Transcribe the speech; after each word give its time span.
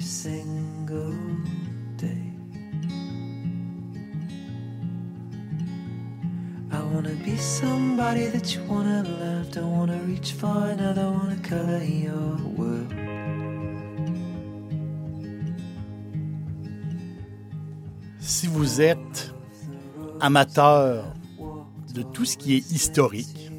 Every 0.00 0.06
single 0.06 1.14
day. 1.96 2.32
I 6.72 6.80
wanna 6.92 7.14
be 7.24 7.36
somebody 7.36 8.26
that 8.28 8.54
you 8.54 8.62
wanna 8.68 9.02
love. 9.02 9.50
Don't 9.50 9.76
wanna 9.76 9.98
reach 10.06 10.32
for 10.32 10.70
another, 10.70 11.10
wanna 11.10 11.36
color 11.42 11.82
your 11.82 12.36
world. 12.56 12.92
Si 18.20 18.46
vous 18.46 18.80
êtes 18.80 19.34
amateur 20.20 21.04
de 21.94 22.02
tout 22.02 22.24
ce 22.24 22.36
qui 22.36 22.54
est 22.54 22.72
historique, 22.72 23.50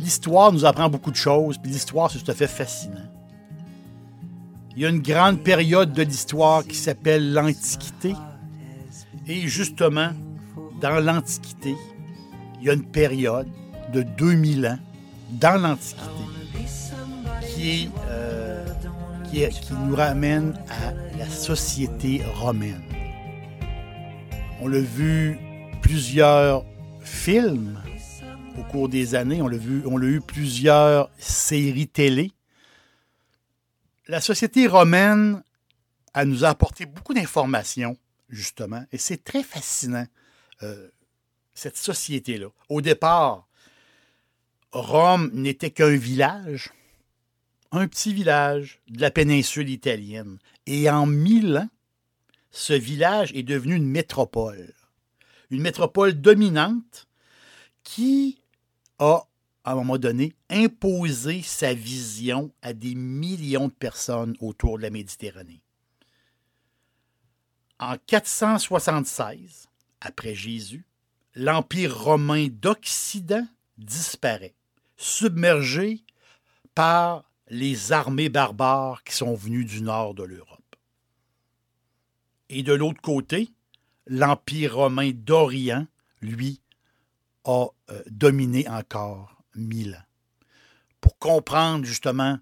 l'histoire 0.00 0.52
nous 0.52 0.64
apprend 0.64 0.88
beaucoup 0.88 1.10
de 1.10 1.16
choses, 1.16 1.58
puis 1.58 1.70
l'histoire, 1.70 2.10
c'est 2.10 2.18
tout 2.18 2.30
à 2.30 2.34
fait 2.34 2.48
fascinant. 2.48 3.07
Il 4.78 4.82
y 4.82 4.86
a 4.86 4.90
une 4.90 5.02
grande 5.02 5.42
période 5.42 5.92
de 5.92 6.04
l'histoire 6.04 6.64
qui 6.64 6.76
s'appelle 6.76 7.32
l'Antiquité. 7.32 8.14
Et 9.26 9.48
justement, 9.48 10.12
dans 10.80 11.00
l'Antiquité, 11.00 11.74
il 12.60 12.66
y 12.68 12.70
a 12.70 12.74
une 12.74 12.88
période 12.88 13.48
de 13.92 14.02
2000 14.02 14.68
ans 14.68 14.78
dans 15.32 15.60
l'Antiquité 15.60 16.06
euh, 18.06 18.64
qui, 19.32 19.44
nous 19.84 19.96
ramène 19.96 20.54
à 20.68 20.92
la 21.18 21.28
société 21.28 22.22
romaine. 22.36 22.84
On 24.60 24.68
l'a 24.68 24.78
vu 24.78 25.40
plusieurs 25.82 26.64
films 27.00 27.82
au 28.56 28.62
cours 28.70 28.88
des 28.88 29.16
années. 29.16 29.42
On 29.42 29.48
l'a 29.48 29.56
vu, 29.56 29.82
eu 30.02 30.20
plusieurs 30.20 31.10
séries 31.18 31.88
télé. 31.88 32.30
La 34.08 34.22
société 34.22 34.66
romaine, 34.66 35.42
elle 36.14 36.28
nous 36.28 36.44
a 36.46 36.48
apporté 36.48 36.86
beaucoup 36.86 37.12
d'informations, 37.12 37.98
justement, 38.30 38.82
et 38.90 38.96
c'est 38.96 39.22
très 39.22 39.42
fascinant, 39.42 40.06
euh, 40.62 40.88
cette 41.52 41.76
société-là. 41.76 42.48
Au 42.70 42.80
départ, 42.80 43.46
Rome 44.72 45.30
n'était 45.34 45.70
qu'un 45.70 45.94
village, 45.94 46.72
un 47.70 47.86
petit 47.86 48.14
village 48.14 48.80
de 48.88 49.02
la 49.02 49.10
péninsule 49.10 49.68
italienne. 49.68 50.38
Et 50.66 50.88
en 50.88 51.04
mille 51.04 51.58
ans, 51.58 51.68
ce 52.50 52.72
village 52.72 53.32
est 53.34 53.42
devenu 53.42 53.74
une 53.74 53.88
métropole. 53.88 54.72
Une 55.50 55.60
métropole 55.60 56.14
dominante 56.14 57.08
qui 57.82 58.40
a, 58.98 59.27
à 59.68 59.72
un 59.72 59.74
moment 59.74 59.98
donné, 59.98 60.32
imposé 60.48 61.42
sa 61.42 61.74
vision 61.74 62.50
à 62.62 62.72
des 62.72 62.94
millions 62.94 63.68
de 63.68 63.72
personnes 63.72 64.34
autour 64.40 64.78
de 64.78 64.82
la 64.82 64.88
Méditerranée. 64.88 65.60
En 67.78 67.96
476, 68.06 69.68
après 70.00 70.34
Jésus, 70.34 70.86
l'Empire 71.34 72.02
romain 72.02 72.48
d'Occident 72.50 73.46
disparaît, 73.76 74.54
submergé 74.96 76.02
par 76.74 77.30
les 77.48 77.92
armées 77.92 78.30
barbares 78.30 79.04
qui 79.04 79.14
sont 79.14 79.34
venues 79.34 79.66
du 79.66 79.82
nord 79.82 80.14
de 80.14 80.22
l'Europe. 80.22 80.76
Et 82.48 82.62
de 82.62 82.72
l'autre 82.72 83.02
côté, 83.02 83.50
l'Empire 84.06 84.76
romain 84.76 85.10
d'Orient, 85.12 85.86
lui, 86.22 86.62
a 87.44 87.66
euh, 87.90 88.02
dominé 88.06 88.66
encore 88.66 89.37
Pour 91.00 91.18
comprendre 91.18 91.84
justement 91.84 92.38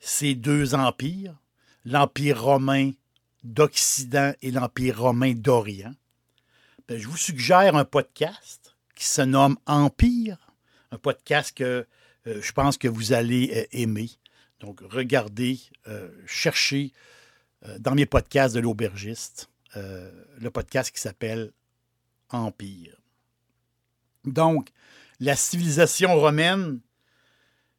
ces 0.00 0.34
deux 0.34 0.74
empires, 0.74 1.34
l'Empire 1.84 2.42
romain 2.42 2.92
d'Occident 3.44 4.32
et 4.42 4.50
l'Empire 4.50 5.00
romain 5.00 5.32
d'Orient, 5.34 5.94
ben, 6.88 6.98
je 6.98 7.08
vous 7.08 7.16
suggère 7.16 7.76
un 7.76 7.84
podcast 7.84 8.76
qui 8.94 9.04
se 9.04 9.22
nomme 9.22 9.56
Empire, 9.66 10.38
un 10.90 10.98
podcast 10.98 11.56
que 11.56 11.86
euh, 12.26 12.42
je 12.42 12.52
pense 12.52 12.78
que 12.78 12.88
vous 12.88 13.12
allez 13.12 13.52
euh, 13.54 13.66
aimer. 13.72 14.10
Donc, 14.60 14.80
regardez, 14.80 15.60
euh, 15.86 16.08
cherchez 16.26 16.92
dans 17.80 17.94
mes 17.94 18.06
podcasts 18.06 18.54
de 18.54 18.60
l'aubergiste, 18.60 19.50
le 19.74 20.50
podcast 20.50 20.94
qui 20.94 21.00
s'appelle 21.00 21.50
Empire. 22.30 22.96
Donc, 24.24 24.68
la 25.20 25.36
civilisation 25.36 26.14
romaine, 26.18 26.80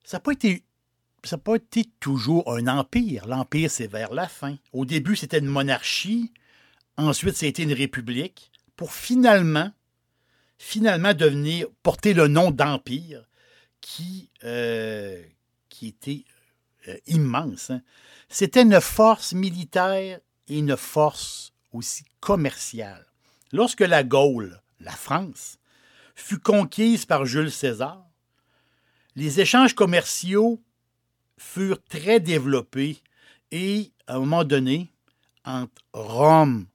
ça 0.03 0.17
n'a 0.17 0.21
pas 0.21 1.55
été 1.55 1.85
toujours 1.99 2.51
un 2.53 2.67
empire. 2.67 3.27
L'empire, 3.27 3.69
c'est 3.69 3.87
vers 3.87 4.13
la 4.13 4.27
fin. 4.27 4.57
Au 4.73 4.85
début, 4.85 5.15
c'était 5.15 5.39
une 5.39 5.47
monarchie. 5.47 6.31
Ensuite, 6.97 7.41
été 7.43 7.63
une 7.63 7.73
république. 7.73 8.51
Pour 8.75 8.93
finalement, 8.93 9.71
finalement 10.57 11.13
devenir, 11.13 11.67
porter 11.83 12.13
le 12.13 12.27
nom 12.27 12.51
d'empire 12.51 13.25
qui, 13.81 14.29
euh, 14.43 15.21
qui 15.69 15.87
était 15.87 16.23
euh, 16.87 16.97
immense. 17.07 17.69
hein. 17.69 17.81
C'était 18.29 18.63
une 18.63 18.81
force 18.81 19.33
militaire 19.33 20.19
et 20.47 20.57
une 20.57 20.77
force 20.77 21.53
aussi 21.71 22.03
commerciale. 22.19 23.05
Lorsque 23.51 23.81
la 23.81 24.03
Gaule, 24.03 24.61
la 24.79 24.91
France, 24.91 25.57
fut 26.17 26.39
conquise 26.39 27.05
par 27.05 27.25
Jules 27.25 27.51
César, 27.51 28.03
les 29.15 29.39
échanges 29.39 29.73
commerciaux 29.73 30.61
furent 31.37 31.83
très 31.83 32.19
développés 32.19 32.97
et, 33.51 33.91
à 34.07 34.15
un 34.15 34.19
moment 34.19 34.43
donné, 34.43 34.91
entre 35.45 35.81
Rome 35.93 36.65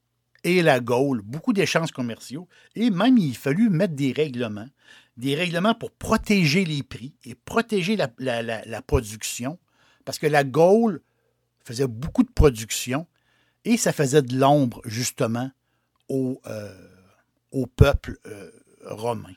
et 0.45 0.63
la 0.63 0.81
Gaule, 0.81 1.23
beaucoup 1.23 1.53
d'échanges 1.53 1.93
commerciaux, 1.93 2.49
et 2.75 2.91
même 2.91 3.19
il 3.19 3.37
fallut 3.37 3.69
mettre 3.69 3.95
des 3.95 4.13
règlements, 4.13 4.69
des 5.17 5.35
règlements 5.35 5.75
pour 5.75 5.91
protéger 5.91 6.65
les 6.65 6.83
prix 6.83 7.15
et 7.25 7.35
protéger 7.35 7.97
la, 7.97 8.83
production, 8.83 9.59
parce 10.05 10.19
que 10.19 10.27
la 10.27 10.45
Gaule 10.45 11.03
faisait 11.65 11.89
beaucoup 11.89 12.23
de 12.23 12.33
production 12.33 13.07
et 13.65 13.77
ça 13.77 13.93
faisait 13.93 14.23
de 14.23 14.37
l'ombre, 14.37 14.81
justement, 14.85 15.51
au, 16.09 16.41
euh, 16.47 16.75
peuple 17.77 18.19
euh, 18.27 18.51
romain. 18.84 19.34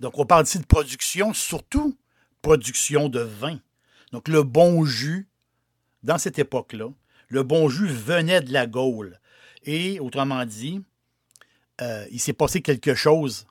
Donc, 0.00 0.18
on 0.18 0.26
parle 0.26 0.44
ici 0.44 0.58
de 0.58 0.66
production, 0.66 1.34
surtout 1.34 1.96
production 2.42 3.08
de 3.08 3.20
vin. 3.20 3.58
Donc, 4.12 4.28
le 4.28 4.42
bon 4.42 4.84
jus, 4.84 5.28
dans 6.02 6.18
cette 6.18 6.38
époque-là, 6.38 6.88
le 7.28 7.42
bon 7.42 7.68
jus 7.68 7.88
venait 7.88 8.40
de 8.40 8.52
la 8.52 8.66
Gaule. 8.66 9.20
Et, 9.64 10.00
autrement 10.00 10.44
dit, 10.46 10.80
euh, 11.80 12.06
il 12.10 12.20
s'est 12.20 12.32
passé 12.32 12.62
quelque 12.62 12.94
chose. 12.94 13.46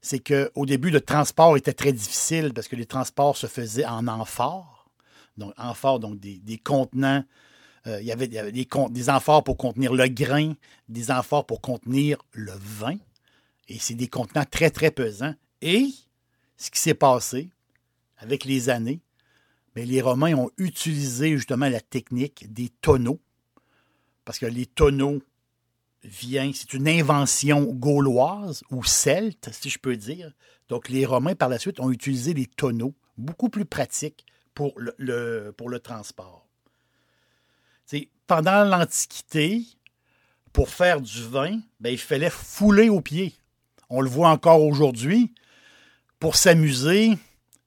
C'est 0.00 0.20
qu'au 0.20 0.66
début, 0.66 0.90
le 0.90 1.00
transport 1.00 1.56
était 1.56 1.72
très 1.72 1.92
difficile 1.92 2.52
parce 2.54 2.68
que 2.68 2.76
les 2.76 2.86
transports 2.86 3.36
se 3.36 3.48
faisaient 3.48 3.84
en 3.84 4.06
amphores. 4.06 4.88
Donc, 5.36 5.52
amphores, 5.56 6.00
donc 6.00 6.18
des, 6.20 6.38
des 6.38 6.58
contenants. 6.58 7.24
euh, 7.86 8.00
il 8.00 8.06
y 8.06 8.12
avait, 8.12 8.28
des 8.28 9.10
amphores 9.10 9.44
pour 9.44 9.56
contenir 9.56 9.92
le 9.92 10.06
grain, 10.08 10.54
des 10.88 11.10
amphores 11.10 11.46
pour 11.46 11.60
contenir 11.60 12.18
le 12.32 12.52
vin. 12.52 12.96
Et 13.68 13.78
c'est 13.78 13.94
des 13.94 14.08
contenants 14.08 14.44
très, 14.50 14.70
très 14.70 14.90
pesants. 14.90 15.34
Et 15.60 15.88
ce 16.56 16.70
qui 16.70 16.80
s'est 16.80 16.94
passé 16.94 17.50
avec 18.16 18.44
les 18.44 18.68
années, 18.68 19.00
mais 19.76 19.84
les 19.84 20.00
Romains 20.00 20.34
ont 20.34 20.50
utilisé 20.56 21.36
justement 21.36 21.68
la 21.68 21.80
technique 21.80 22.52
des 22.52 22.68
tonneaux, 22.68 23.20
parce 24.24 24.38
que 24.38 24.46
les 24.46 24.66
tonneaux 24.66 25.22
viennent, 26.02 26.52
c'est 26.52 26.74
une 26.74 26.88
invention 26.88 27.64
gauloise 27.64 28.62
ou 28.70 28.82
celte, 28.84 29.50
si 29.52 29.70
je 29.70 29.78
peux 29.78 29.96
dire. 29.96 30.32
Donc 30.68 30.88
les 30.88 31.06
Romains, 31.06 31.34
par 31.34 31.48
la 31.48 31.58
suite, 31.58 31.80
ont 31.80 31.90
utilisé 31.90 32.34
les 32.34 32.46
tonneaux, 32.46 32.94
beaucoup 33.16 33.48
plus 33.48 33.64
pratiques 33.64 34.26
pour 34.54 34.72
le, 34.76 35.52
pour 35.56 35.68
le 35.68 35.78
transport. 35.78 36.46
Pendant 38.26 38.64
l'Antiquité, 38.64 39.62
pour 40.52 40.68
faire 40.68 41.00
du 41.00 41.22
vin, 41.22 41.60
ben, 41.80 41.90
il 41.90 41.98
fallait 41.98 42.28
fouler 42.28 42.90
aux 42.90 43.00
pieds. 43.00 43.37
On 43.90 44.00
le 44.00 44.08
voit 44.08 44.28
encore 44.28 44.62
aujourd'hui. 44.62 45.32
Pour 46.18 46.36
s'amuser, 46.36 47.16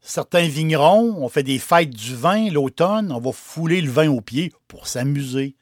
certains 0.01 0.47
vignerons 0.47 1.23
ont 1.23 1.29
fait 1.29 1.43
des 1.43 1.59
fêtes 1.59 1.89
du 1.89 2.15
vin 2.15 2.49
l'automne. 2.49 3.11
On 3.11 3.19
va 3.19 3.31
fouler 3.31 3.81
le 3.81 3.89
vin 3.89 4.09
aux 4.09 4.21
pieds 4.21 4.51
pour 4.67 4.87
s'amuser. 4.87 5.55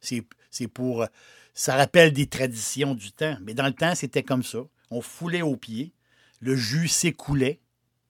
C'est 0.00 0.68
pour. 0.68 1.06
Ça 1.52 1.74
rappelle 1.74 2.12
des 2.12 2.26
traditions 2.26 2.94
du 2.94 3.10
temps. 3.10 3.36
Mais 3.42 3.54
dans 3.54 3.66
le 3.66 3.72
temps, 3.72 3.94
c'était 3.94 4.22
comme 4.22 4.44
ça. 4.44 4.60
On 4.90 5.00
foulait 5.00 5.42
aux 5.42 5.56
pieds. 5.56 5.92
Le 6.40 6.54
jus 6.54 6.86
s'écoulait, 6.86 7.60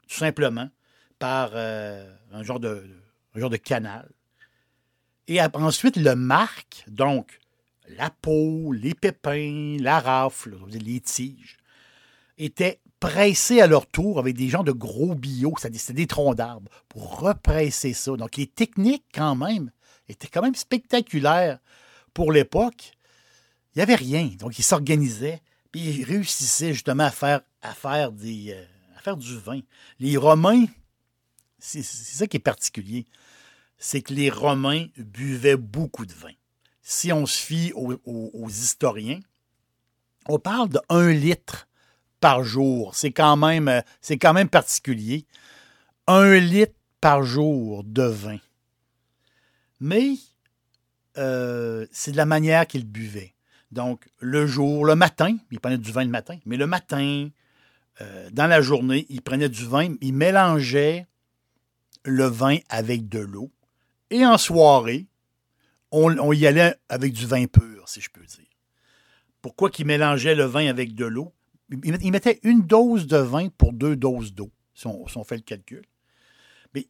tout 0.07 0.17
simplement, 0.17 0.69
par 1.19 1.53
euh, 1.55 2.15
un, 2.31 2.43
genre 2.43 2.61
de, 2.61 2.87
un 3.35 3.41
genre 3.41 3.49
de 3.49 3.57
canal. 3.57 4.11
Et 5.29 5.41
ensuite, 5.41 5.97
le 5.97 6.15
marc, 6.15 6.85
donc 6.89 7.39
la 7.89 8.11
peau, 8.11 8.73
les 8.73 8.95
pépins, 8.95 9.77
la 9.81 10.01
rafle, 10.01 10.57
les 10.71 11.01
tiges, 11.01 11.58
étaient 12.39 12.81
pressés 13.01 13.61
à 13.61 13.67
leur 13.67 13.87
tour 13.87 14.19
avec 14.19 14.37
des 14.37 14.49
gens 14.49 14.65
de 14.65 14.73
gros 14.73 15.15
bio, 15.15 15.55
c'est-à-dire 15.59 15.81
des 15.95 16.07
troncs 16.07 16.37
d'arbres, 16.37 16.71
pour 16.89 17.21
represser 17.21 17.93
ça. 17.93 18.17
Donc 18.17 18.37
les 18.37 18.47
techniques, 18.47 19.05
quand 19.13 19.37
même, 19.37 19.71
étaient 20.09 20.29
quand 20.29 20.43
même 20.43 20.55
spectaculaires 20.55 21.59
pour 22.15 22.33
l'époque. 22.33 22.93
Il 23.75 23.79
n'y 23.79 23.83
avait 23.83 23.95
rien. 23.95 24.31
Donc 24.39 24.59
ils 24.59 24.65
s'organisaient, 24.65 25.43
puis 25.71 25.81
ils 25.81 26.05
réussissaient 26.05 26.73
justement 26.73 27.05
à 27.05 27.11
faire, 27.11 27.41
faire, 27.75 28.13
des, 28.13 28.53
euh, 28.53 28.65
à 29.05 29.15
du 29.15 29.39
vin. 29.39 29.61
Les 30.01 30.17
Romains, 30.17 30.65
c'est 31.59 31.85
ça 31.85 32.27
qui 32.27 32.37
est 32.37 32.41
particulier, 32.41 33.07
c'est 33.79 34.03
que 34.03 34.13
les 34.13 34.31
Romains 34.31 34.87
buvaient 34.97 35.57
beaucoup 35.57 36.07
de 36.07 36.13
vin 36.13 36.33
si 36.89 37.13
on 37.13 37.27
se 37.27 37.39
fie 37.39 37.71
aux, 37.75 38.49
historiens, 38.49 39.21
on 40.27 40.39
parle 40.39 40.71
de 40.71 40.81
1 40.89 41.11
litre 41.11 41.68
par 42.21 42.45
jour. 42.45 42.95
C'est 42.95 43.13
quand 43.13 43.37
même, 43.37 43.69
euh, 43.69 43.81
c'est 44.01 44.19
quand 44.19 44.33
même 44.33 44.49
particulier. 44.49 45.27
Un 46.07 46.39
litre 46.39 46.75
par 47.01 47.23
jour 47.23 47.85
de 47.85 48.03
vin. 48.03 48.39
Mais 49.81 50.15
euh, 51.17 51.87
c'est 51.91 52.13
de 52.13 52.17
la 52.17 52.27
manière 52.27 52.67
qu'il 52.67 52.85
buvait. 52.85 53.35
Donc, 53.71 54.09
le 54.19 54.47
jour, 54.47 54.85
le 54.85 54.95
matin, 54.95 55.37
il 55.51 55.61
prenait 55.61 55.79
du 55.79 55.93
vin 55.93 56.05
le 56.05 56.11
matin, 56.11 56.39
mais 56.47 56.57
le 56.57 56.67
matin, 56.67 57.29
euh, 58.01 58.29
dans 58.33 58.47
la 58.47 58.63
journée, 58.63 59.07
il 59.11 59.21
prenait 59.21 59.49
du 59.49 59.67
vin, 59.67 59.95
il 60.01 60.15
mélangeait 60.15 61.07
le 62.05 62.25
vin 62.25 62.59
avec 62.69 63.09
de 63.09 63.19
l'eau. 63.19 63.51
Et 64.11 64.25
en 64.25 64.39
soirée, 64.39 65.07
on, 65.91 66.33
y 66.33 66.47
allait 66.47 66.77
avec 66.89 67.13
du 67.13 67.27
vin 67.27 67.47
pur, 67.47 67.89
si 67.89 68.01
je 68.01 68.11
peux 68.11 68.25
dire. 68.25 68.45
Pourquoi 69.43 69.71
qu'il 69.71 69.87
mélangeait 69.87 70.35
le 70.35 70.45
vin 70.45 70.67
avec 70.69 70.95
de 70.95 71.05
l'eau? 71.05 71.33
Il 71.71 72.13
mettait 72.13 72.41
une 72.43 72.63
dose 72.63 73.07
de 73.07 73.19
vin 73.19 73.49
pour 73.51 73.73
deux 73.73 73.97
doses 73.97 74.33
d'eau, 74.33 74.51
si 74.75 74.87
on, 74.87 75.25
fait 75.25 75.37
le 75.37 75.43
calcul. 75.43 75.85
Mais 76.75 76.87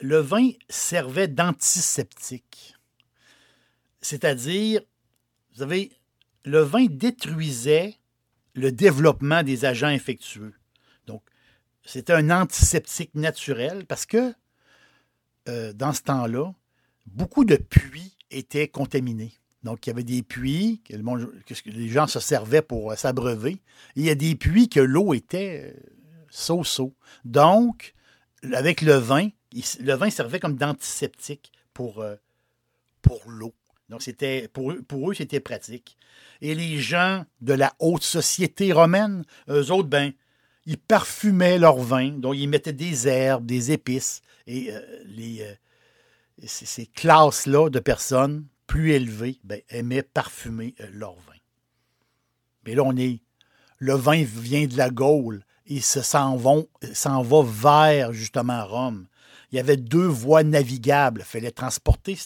le 0.00 0.18
vin 0.18 0.50
servait 0.68 1.28
d'antiseptique. 1.28 2.74
C'est-à-dire, 4.00 4.80
vous 5.52 5.58
savez, 5.58 5.92
le 6.44 6.60
vin 6.60 6.86
détruisait 6.86 7.96
le 8.54 8.72
développement 8.72 9.42
des 9.42 9.64
agents 9.64 9.88
infectieux. 9.88 10.54
Donc, 11.06 11.22
c'était 11.84 12.12
un 12.12 12.30
antiseptique 12.30 13.14
naturel 13.14 13.84
parce 13.86 14.06
que 14.06 14.34
euh, 15.48 15.72
dans 15.74 15.92
ce 15.92 16.02
temps-là, 16.02 16.52
beaucoup 17.06 17.44
de 17.44 17.56
puits 17.56 18.16
étaient 18.30 18.68
contaminés. 18.68 19.34
Donc, 19.64 19.86
il 19.86 19.90
y 19.90 19.92
avait 19.92 20.04
des 20.04 20.22
puits 20.22 20.82
que, 20.84 20.94
les 21.66 21.88
gens 21.88 22.06
se 22.06 22.20
servaient 22.20 22.62
pour 22.62 22.92
euh, 22.92 22.96
s'abreuver. 22.96 23.62
Il 23.96 24.04
y 24.04 24.10
a 24.10 24.14
des 24.14 24.34
puits 24.34 24.68
que 24.68 24.80
l'eau 24.80 25.14
était 25.14 25.74
so-so. 26.30 26.86
Euh, 26.86 26.90
Donc, 27.24 27.94
avec 28.52 28.82
le 28.82 28.94
vin, 28.94 29.30
le 29.80 29.94
vin 29.94 30.10
servait 30.10 30.38
comme 30.38 30.56
d'antiseptique 30.56 31.50
pour, 31.72 32.02
euh, 32.02 32.14
pour 33.00 33.22
l'eau. 33.26 33.54
Donc, 33.88 34.02
c'était 34.02 34.48
pour, 34.48 34.70
eux, 34.70 34.82
pour 34.82 35.10
eux, 35.10 35.14
c'était 35.14 35.40
pratique. 35.40 35.96
Et 36.42 36.54
les 36.54 36.78
gens 36.78 37.24
de 37.40 37.54
la 37.54 37.72
haute 37.78 38.02
société 38.02 38.70
romaine, 38.72 39.24
eux 39.48 39.70
autres, 39.70 39.88
ben, 39.88 40.12
ils 40.66 40.78
parfumaient 40.78 41.58
leur 41.58 41.78
vin. 41.78 42.10
Donc, 42.10 42.34
ils 42.36 42.48
mettaient 42.48 42.72
des 42.74 43.08
herbes, 43.08 43.46
des 43.46 43.72
épices. 43.72 44.20
Et 44.46 44.70
les, 45.06 45.56
ces 46.44 46.86
classes-là 46.86 47.70
de 47.70 47.78
personnes 47.78 48.46
plus 48.66 48.92
élevées 48.92 49.38
ben, 49.44 49.60
aimaient 49.68 50.02
parfumer 50.02 50.74
euh, 50.80 50.88
leur 50.92 51.14
vin. 51.14 51.38
Mais 52.66 52.74
là, 52.74 52.82
on 52.84 52.96
est. 52.96 53.20
Le 53.78 53.94
vin 53.94 54.22
vient 54.24 54.66
de 54.66 54.76
la 54.76 54.90
Gaule 54.90 55.44
et 55.66 55.80
s'en 55.80 56.36
va 56.36 57.42
vers 57.42 58.12
justement 58.12 58.64
Rome. 58.66 59.06
Il 59.50 59.56
y 59.56 59.60
avait 59.60 59.76
deux 59.76 60.06
voies 60.06 60.42
navigables. 60.42 61.20
Il 61.20 61.24
fallait 61.24 61.50
transporter 61.50 62.16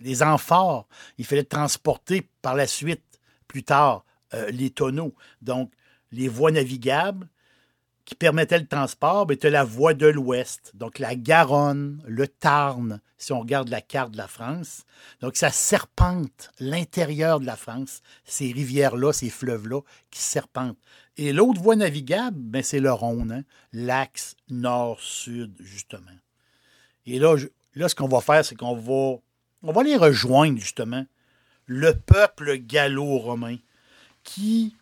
les 0.00 0.22
amphores. 0.22 0.86
Il 1.18 1.24
fallait 1.24 1.44
transporter 1.44 2.28
par 2.42 2.54
la 2.54 2.66
suite, 2.66 3.20
plus 3.48 3.62
tard, 3.62 4.04
euh, 4.34 4.50
les 4.50 4.70
tonneaux. 4.70 5.14
Donc, 5.40 5.72
les 6.10 6.28
voies 6.28 6.50
navigables, 6.50 7.28
permettait 8.14 8.58
le 8.58 8.66
transport, 8.66 9.30
était 9.30 9.50
la 9.50 9.64
voie 9.64 9.94
de 9.94 10.06
l'Ouest, 10.06 10.72
donc 10.74 10.98
la 10.98 11.14
Garonne, 11.14 12.02
le 12.06 12.26
Tarn, 12.28 13.00
si 13.18 13.32
on 13.32 13.40
regarde 13.40 13.68
la 13.68 13.80
carte 13.80 14.12
de 14.12 14.16
la 14.16 14.28
France. 14.28 14.84
Donc 15.20 15.36
ça 15.36 15.50
serpente 15.50 16.50
l'intérieur 16.58 17.40
de 17.40 17.46
la 17.46 17.56
France, 17.56 18.02
ces 18.24 18.52
rivières-là, 18.52 19.12
ces 19.12 19.30
fleuves-là 19.30 19.80
qui 20.10 20.20
serpentent. 20.20 20.78
Et 21.16 21.32
l'autre 21.32 21.60
voie 21.60 21.76
navigable, 21.76 22.38
ben, 22.38 22.62
c'est 22.62 22.80
le 22.80 22.92
Rhône, 22.92 23.32
hein, 23.32 23.44
l'axe 23.72 24.34
nord-sud, 24.48 25.54
justement. 25.60 26.18
Et 27.06 27.18
là, 27.18 27.36
là 27.74 27.88
ce 27.88 27.94
qu'on 27.94 28.08
va 28.08 28.20
faire, 28.20 28.44
c'est 28.44 28.56
qu'on 28.56 28.76
va, 28.76 29.18
on 29.62 29.72
va 29.72 29.80
aller 29.80 29.96
rejoindre, 29.96 30.58
justement, 30.58 31.04
le 31.66 31.94
peuple 31.94 32.56
gallo-romain 32.56 33.56
qui 34.24 34.76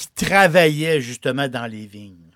qui 0.00 0.08
travaillait 0.14 1.02
justement 1.02 1.46
dans 1.46 1.66
les 1.66 1.84
vignes. 1.84 2.32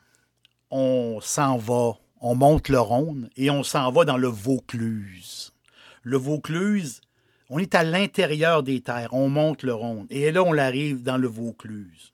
On 0.70 1.18
s'en 1.22 1.56
va, 1.56 1.94
on 2.20 2.34
monte 2.34 2.68
le 2.68 2.78
Rhône 2.78 3.30
et 3.38 3.48
on 3.48 3.62
s'en 3.62 3.90
va 3.90 4.04
dans 4.04 4.18
le 4.18 4.28
Vaucluse. 4.28 5.54
Le 6.02 6.18
Vaucluse, 6.18 7.00
on 7.48 7.58
est 7.58 7.74
à 7.74 7.82
l'intérieur 7.82 8.62
des 8.62 8.82
terres, 8.82 9.14
on 9.14 9.30
monte 9.30 9.62
le 9.62 9.72
Rhône 9.72 10.06
et 10.10 10.30
là 10.30 10.42
on 10.42 10.58
arrive 10.58 11.02
dans 11.02 11.16
le 11.16 11.26
Vaucluse. 11.26 12.12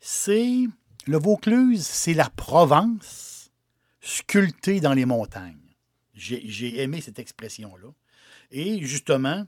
C'est 0.00 0.66
le 1.06 1.16
Vaucluse, 1.16 1.86
c'est 1.86 2.12
la 2.12 2.28
Provence 2.28 3.50
sculptée 4.02 4.80
dans 4.80 4.92
les 4.92 5.06
montagnes. 5.06 5.56
J'ai 6.12 6.82
aimé 6.82 7.00
cette 7.00 7.18
expression-là. 7.18 7.88
Et 8.50 8.84
justement, 8.84 9.46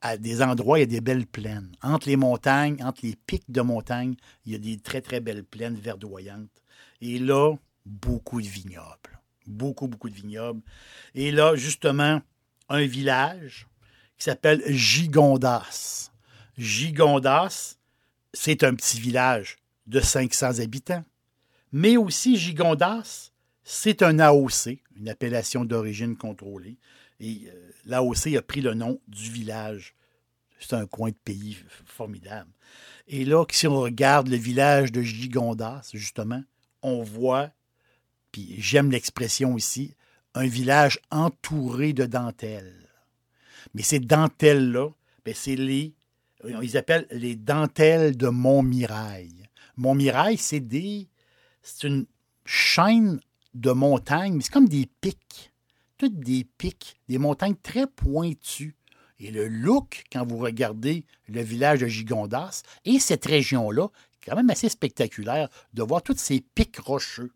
à 0.00 0.16
des 0.16 0.42
endroits, 0.42 0.78
il 0.78 0.82
y 0.82 0.84
a 0.84 0.86
des 0.86 1.00
belles 1.00 1.26
plaines. 1.26 1.72
Entre 1.82 2.08
les 2.08 2.16
montagnes, 2.16 2.82
entre 2.82 3.00
les 3.04 3.16
pics 3.16 3.50
de 3.50 3.60
montagnes, 3.60 4.14
il 4.46 4.52
y 4.52 4.54
a 4.54 4.58
des 4.58 4.78
très, 4.78 5.00
très 5.00 5.20
belles 5.20 5.44
plaines 5.44 5.76
verdoyantes. 5.76 6.62
Et 7.00 7.18
là, 7.18 7.54
beaucoup 7.84 8.40
de 8.40 8.46
vignobles. 8.46 9.20
Beaucoup, 9.46 9.88
beaucoup 9.88 10.08
de 10.08 10.14
vignobles. 10.14 10.62
Et 11.14 11.32
là, 11.32 11.54
justement, 11.56 12.20
un 12.68 12.86
village 12.86 13.66
qui 14.16 14.24
s'appelle 14.24 14.62
Gigondas. 14.68 16.10
Gigondas, 16.56 17.76
c'est 18.32 18.64
un 18.64 18.74
petit 18.74 19.00
village 19.00 19.58
de 19.86 20.00
500 20.00 20.60
habitants. 20.60 21.04
Mais 21.72 21.96
aussi, 21.96 22.36
Gigondas, 22.36 23.32
c'est 23.64 24.02
un 24.02 24.18
AOC, 24.18 24.78
une 24.96 25.08
appellation 25.08 25.64
d'origine 25.64 26.16
contrôlée. 26.16 26.78
Et 27.20 27.42
euh, 27.46 27.70
l'AOC 27.84 28.34
a 28.36 28.42
pris 28.42 28.60
le 28.60 28.74
nom 28.74 29.00
du 29.06 29.30
village. 29.30 29.94
C'est 30.58 30.74
un 30.74 30.86
coin 30.86 31.10
de 31.10 31.16
pays 31.24 31.56
formidable. 31.86 32.50
Et 33.06 33.24
là, 33.24 33.44
si 33.50 33.66
on 33.66 33.80
regarde 33.80 34.28
le 34.28 34.36
village 34.36 34.92
de 34.92 35.02
Gigondas, 35.02 35.90
justement, 35.92 36.42
on 36.82 37.02
voit, 37.02 37.50
puis 38.32 38.56
j'aime 38.58 38.90
l'expression 38.90 39.56
ici, 39.56 39.94
un 40.34 40.46
village 40.46 40.98
entouré 41.10 41.92
de 41.92 42.06
dentelles. 42.06 42.88
Mais 43.74 43.82
ces 43.82 44.00
dentelles-là, 44.00 44.90
ben, 45.24 45.34
c'est 45.34 45.56
les, 45.56 45.94
ils 46.62 46.76
appellent 46.76 47.06
les 47.10 47.36
dentelles 47.36 48.16
de 48.16 48.28
Montmirail. 48.28 49.48
Montmirail, 49.76 50.36
c'est 50.36 50.60
des, 50.60 51.08
c'est 51.62 51.88
une 51.88 52.06
chaîne 52.44 53.20
de 53.54 53.72
montagnes, 53.72 54.34
mais 54.34 54.42
c'est 54.42 54.52
comme 54.52 54.68
des 54.68 54.88
pics 55.00 55.49
toutes 56.00 56.18
des 56.18 56.44
pics, 56.56 56.98
des 57.10 57.18
montagnes 57.18 57.56
très 57.62 57.86
pointues. 57.86 58.74
Et 59.18 59.30
le 59.30 59.48
look, 59.48 60.04
quand 60.10 60.26
vous 60.26 60.38
regardez 60.38 61.04
le 61.28 61.42
village 61.42 61.80
de 61.80 61.88
Gigondas 61.88 62.62
et 62.86 62.98
cette 62.98 63.26
région-là, 63.26 63.88
quand 64.24 64.34
même 64.34 64.48
assez 64.48 64.70
spectaculaire 64.70 65.50
de 65.74 65.82
voir 65.82 66.02
tous 66.02 66.16
ces 66.16 66.40
pics 66.40 66.78
rocheux. 66.78 67.30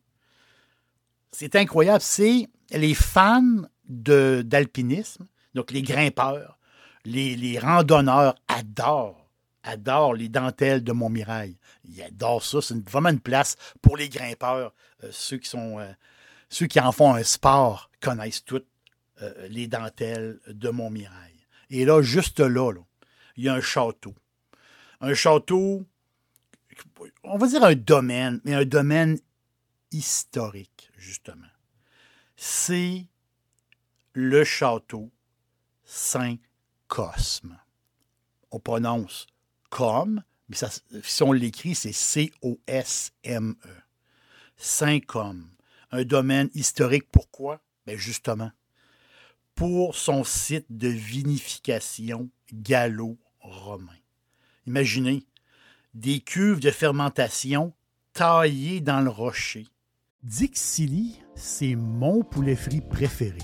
C'est 1.30 1.56
incroyable. 1.56 2.00
C'est 2.00 2.48
les 2.70 2.94
fans 2.94 3.66
d'alpinisme, 3.86 5.26
donc 5.54 5.70
les 5.70 5.82
grimpeurs, 5.82 6.58
Les, 7.04 7.58
randonneurs 7.58 8.34
adorent, 8.48 9.28
adorent 9.62 10.14
les 10.14 10.30
dentelles 10.30 10.82
de 10.82 10.92
Montmirail. 10.92 11.58
Ils 11.84 12.02
adorent 12.02 12.42
ça. 12.42 12.62
C'est 12.62 12.82
vraiment 12.88 13.10
une 13.10 13.20
place 13.20 13.56
pour 13.82 13.98
les 13.98 14.08
grimpeurs. 14.08 14.72
Euh, 15.02 15.10
ceux, 15.12 15.36
qui 15.36 15.50
sont, 15.50 15.78
euh, 15.80 15.92
ceux 16.48 16.66
qui 16.66 16.80
en 16.80 16.92
font 16.92 17.14
un 17.14 17.22
sport 17.22 17.90
connaissent 18.00 18.44
toutes 18.44 18.66
euh, 19.22 19.48
les 19.48 19.66
dentelles 19.66 20.40
de 20.46 20.70
Montmirail. 20.70 21.46
Et 21.70 21.84
là, 21.84 22.02
juste 22.02 22.40
là, 22.40 22.72
il 23.36 23.44
y 23.44 23.48
a 23.48 23.54
un 23.54 23.60
château. 23.60 24.14
Un 25.00 25.14
château, 25.14 25.84
on 27.22 27.38
va 27.38 27.46
dire 27.46 27.64
un 27.64 27.74
domaine, 27.74 28.40
mais 28.44 28.54
un 28.54 28.64
domaine 28.64 29.18
historique, 29.90 30.90
justement. 30.96 31.46
C'est 32.36 33.06
le 34.12 34.44
château 34.44 35.10
Saint-Cosme. 35.84 37.58
On 38.50 38.60
prononce 38.60 39.26
comme, 39.70 40.22
mais 40.48 40.56
si 41.02 41.22
on 41.22 41.32
l'écrit, 41.32 41.74
c'est 41.74 41.92
C-O-S-M-E. 41.92 43.82
Saint-Comme. 44.56 45.48
Un 45.96 46.02
domaine 46.02 46.50
historique, 46.54 47.08
pourquoi? 47.12 47.60
Ben 47.86 47.96
justement, 47.96 48.50
pour 49.54 49.94
son 49.94 50.24
site 50.24 50.66
de 50.68 50.88
vinification 50.88 52.30
gallo-romain. 52.52 54.00
Imaginez, 54.66 55.24
des 55.94 56.18
cuves 56.18 56.58
de 56.58 56.72
fermentation 56.72 57.72
taillées 58.12 58.80
dans 58.80 59.02
le 59.02 59.08
rocher. 59.08 59.68
Dixili, 60.24 61.20
c'est 61.36 61.76
mon 61.76 62.24
poulet 62.24 62.56
frit 62.56 62.80
préféré. 62.80 63.38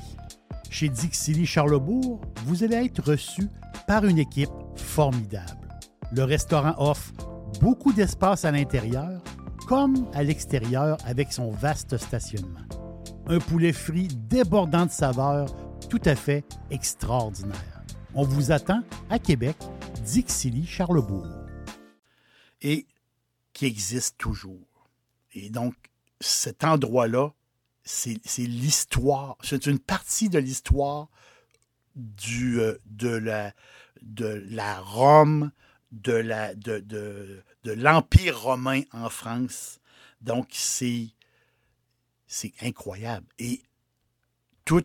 Chez 0.71 0.89
Dixili 0.89 1.47
Charlebourg, 1.47 2.21
vous 2.47 2.65
allez 2.65 2.85
être 2.85 3.13
reçu 3.13 3.47
par 3.87 4.05
une 4.05 4.19
équipe 4.19 4.51
formidable. 4.75 5.69
Le 6.11 6.25
restaurant 6.25 6.75
offre 6.79 7.13
beaucoup 7.61 7.93
d'espace 7.93 8.45
à 8.45 8.51
l'intérieur 8.51 9.23
comme 9.71 10.11
à 10.15 10.25
l'extérieur 10.25 10.99
avec 11.07 11.33
son 11.33 11.53
vaste 11.53 11.97
stationnement. 11.97 12.67
Un 13.29 13.39
poulet 13.39 13.73
frit 13.73 14.09
débordant 14.09 14.85
de 14.85 14.91
saveurs 14.91 15.47
tout 15.89 16.01
à 16.07 16.17
fait 16.17 16.45
extraordinaire. 16.73 17.85
On 18.17 18.25
vous 18.25 18.51
attend 18.51 18.83
à 19.11 19.21
Québec, 19.21 19.57
Dixilly, 20.05 20.67
Charlebourg. 20.67 21.29
Et 22.63 22.85
qui 23.53 23.67
existe 23.67 24.19
toujours. 24.19 24.89
Et 25.35 25.51
donc, 25.51 25.77
cet 26.21 26.65
endroit-là, 26.65 27.33
c'est 27.85 28.19
l'histoire. 28.39 29.37
C'est 29.41 29.67
une 29.67 29.79
partie 29.79 30.29
de 30.29 30.41
l'histoire 30.41 31.07
du, 31.95 32.59
euh, 32.59 32.77
de 32.87 34.43
la 34.51 34.81
Rome, 34.81 35.53
de 35.93 37.43
l'Empire 37.65 38.41
romain 38.41 38.83
en 38.93 39.09
France. 39.09 39.81
Donc, 40.21 40.49
c'est 40.53 41.13
incroyable. 42.63 43.27
Et 43.39 43.63
tout, 44.65 44.85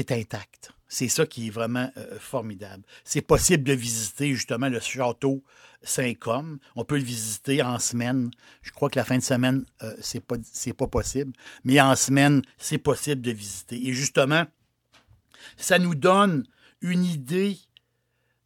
est 0.00 0.12
intact. 0.12 0.72
C'est 0.88 1.08
ça 1.08 1.26
qui 1.26 1.48
est 1.48 1.50
vraiment 1.50 1.90
euh, 1.96 2.18
formidable. 2.18 2.84
C'est 3.04 3.20
possible 3.20 3.64
de 3.64 3.72
visiter 3.72 4.34
justement 4.34 4.68
le 4.68 4.80
château 4.80 5.42
Saint-Côme. 5.82 6.58
On 6.76 6.84
peut 6.84 6.96
le 6.96 7.04
visiter 7.04 7.62
en 7.62 7.78
semaine. 7.78 8.30
Je 8.62 8.70
crois 8.70 8.88
que 8.88 8.98
la 8.98 9.04
fin 9.04 9.18
de 9.18 9.22
semaine, 9.22 9.66
euh, 9.82 9.94
c'est 10.00 10.20
pas, 10.20 10.36
pas 10.78 10.86
possible. 10.86 11.32
Mais 11.64 11.80
en 11.80 11.96
semaine, 11.96 12.42
c'est 12.58 12.78
possible 12.78 13.22
de 13.22 13.32
visiter. 13.32 13.88
Et 13.88 13.92
justement, 13.92 14.46
ça 15.56 15.78
nous 15.78 15.94
donne 15.94 16.46
une 16.80 17.04
idée 17.04 17.58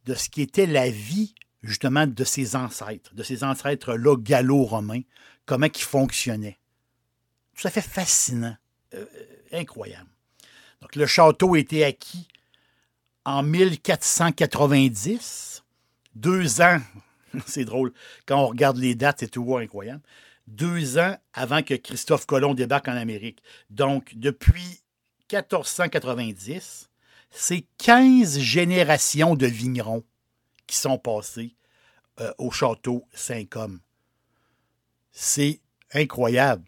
de 0.05 0.13
ce 0.13 0.29
qui 0.29 0.41
était 0.41 0.65
la 0.65 0.89
vie 0.89 1.35
justement 1.61 2.07
de 2.07 2.23
ses 2.23 2.55
ancêtres, 2.55 3.13
de 3.13 3.23
ces 3.23 3.43
ancêtres-là 3.43 4.15
gallo-romains, 4.17 5.01
comment 5.45 5.67
ils 5.67 5.81
fonctionnaient. 5.81 6.57
Tout 7.55 7.67
à 7.67 7.71
fait 7.71 7.81
fascinant, 7.81 8.55
euh, 8.93 9.05
incroyable. 9.51 10.09
Donc 10.81 10.95
le 10.95 11.05
château 11.05 11.55
a 11.55 11.59
été 11.59 11.83
acquis 11.83 12.29
en 13.25 13.43
1490, 13.43 15.65
deux 16.15 16.61
ans, 16.61 16.79
c'est 17.45 17.65
drôle, 17.65 17.91
quand 18.25 18.41
on 18.41 18.47
regarde 18.47 18.77
les 18.77 18.95
dates, 18.95 19.17
c'est 19.19 19.27
toujours 19.27 19.59
incroyable, 19.59 20.01
deux 20.47 20.97
ans 20.97 21.17
avant 21.33 21.61
que 21.61 21.73
Christophe 21.75 22.25
Colomb 22.25 22.53
débarque 22.53 22.87
en 22.87 22.95
Amérique. 22.95 23.43
Donc 23.69 24.13
depuis 24.15 24.79
1490, 25.31 26.89
c'est 27.29 27.65
15 27.77 28.39
générations 28.39 29.35
de 29.35 29.45
vignerons 29.45 30.03
qui 30.69 30.75
sont 30.75 30.99
passés 30.99 31.55
euh, 32.21 32.31
au 32.37 32.51
château 32.51 33.07
Saint-Côme. 33.11 33.79
C'est 35.11 35.61
incroyable. 35.91 36.63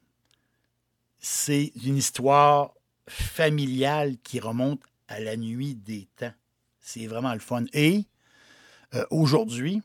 C'est 1.20 1.72
une 1.86 1.98
histoire 1.98 2.74
familiale 3.08 4.17
qui 4.24 4.39
remonte 4.39 4.81
à 5.08 5.20
la 5.20 5.38
nuit 5.38 5.75
des 5.75 6.10
temps. 6.15 6.34
C'est 6.79 7.05
vraiment 7.05 7.34
le 7.34 7.39
fun. 7.39 7.65
Et 7.74 8.05
euh, 8.96 9.05
aujourd'hui, 9.12 9.84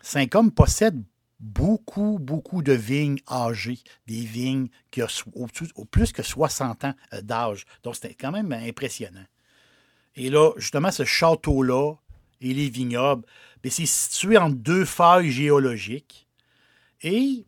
Saint-Côme 0.00 0.50
possède 0.50 1.02
beaucoup, 1.38 2.18
beaucoup 2.18 2.62
de 2.62 2.72
vignes 2.72 3.20
âgées, 3.30 3.80
des 4.06 4.24
vignes 4.24 4.68
qui 4.90 5.02
ont 5.02 5.86
plus 5.90 6.12
que 6.12 6.22
60 6.22 6.84
ans 6.84 6.94
euh, 7.12 7.20
d'âge. 7.20 7.66
Donc, 7.82 7.96
c'était 7.96 8.14
quand 8.14 8.32
même 8.32 8.50
impressionnant. 8.50 9.26
Et 10.16 10.30
là, 10.30 10.52
justement, 10.56 10.90
ce 10.90 11.04
château-là 11.04 11.96
et 12.40 12.54
les 12.54 12.70
vignobles, 12.70 13.24
ben, 13.62 13.70
c'est 13.70 13.86
situé 13.86 14.36
entre 14.36 14.56
deux 14.56 14.84
failles 14.84 15.30
géologiques. 15.30 16.28
Et 17.02 17.46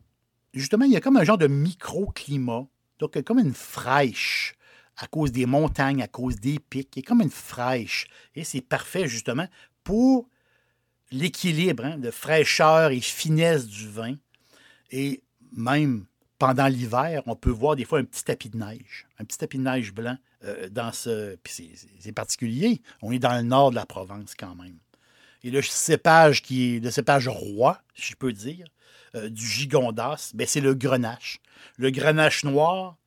justement, 0.53 0.85
il 0.85 0.91
y 0.91 0.97
a 0.97 1.01
comme 1.01 1.17
un 1.17 1.23
genre 1.23 1.37
de 1.37 1.47
microclimat. 1.47 2.67
Donc, 2.99 3.21
comme 3.23 3.39
une 3.39 3.53
fraîche 3.53 4.55
à 4.97 5.07
cause 5.07 5.31
des 5.31 5.45
montagnes, 5.45 6.03
à 6.03 6.07
cause 6.07 6.35
des 6.35 6.59
pics. 6.59 6.95
Il 6.95 6.99
y 6.99 7.05
a 7.05 7.07
comme 7.07 7.21
une 7.21 7.31
fraîche. 7.31 8.07
Et 8.35 8.43
c'est 8.43 8.61
parfait, 8.61 9.07
justement, 9.07 9.47
pour 9.83 10.29
l'équilibre 11.11 11.85
hein, 11.85 11.97
de 11.97 12.11
fraîcheur 12.11 12.91
et 12.91 13.01
finesse 13.01 13.67
du 13.67 13.87
vin. 13.87 14.15
Et 14.91 15.23
même 15.51 16.05
pendant 16.41 16.65
l'hiver, 16.65 17.21
on 17.27 17.35
peut 17.35 17.51
voir 17.51 17.75
des 17.75 17.85
fois 17.85 17.99
un 17.99 18.03
petit 18.03 18.23
tapis 18.23 18.49
de 18.49 18.57
neige, 18.57 19.05
un 19.19 19.25
petit 19.25 19.37
tapis 19.37 19.59
de 19.59 19.63
neige 19.63 19.93
blanc 19.93 20.17
euh, 20.43 20.69
dans 20.69 20.91
ce. 20.91 21.37
C'est 21.45 22.11
particulier. 22.13 22.81
On 23.03 23.11
est 23.11 23.19
dans 23.19 23.35
le 23.35 23.43
nord 23.43 23.69
de 23.69 23.75
la 23.75 23.85
Provence 23.85 24.33
quand 24.33 24.55
même. 24.55 24.79
Et 25.43 25.51
le 25.51 25.61
cépage 25.61 26.41
qui 26.41 26.77
est 26.77 26.79
le 26.79 26.89
cépage 26.89 27.27
roi, 27.27 27.79
si 27.93 28.13
je 28.13 28.15
peux 28.15 28.33
dire, 28.33 28.65
euh, 29.13 29.29
du 29.29 29.45
gigondas, 29.45 30.31
ben 30.33 30.47
c'est 30.47 30.61
le 30.61 30.73
grenache. 30.73 31.37
Le 31.77 31.91
grenache 31.91 32.43
noir 32.43 32.97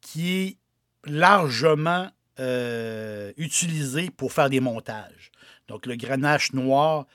qui 0.00 0.36
est 0.36 0.58
largement 1.06 2.08
euh, 2.38 3.32
utilisé 3.36 4.10
pour 4.10 4.32
faire 4.32 4.48
des 4.48 4.60
montages. 4.60 5.32
Donc 5.66 5.86
le 5.86 5.96
grenache 5.96 6.52
noir 6.52 7.06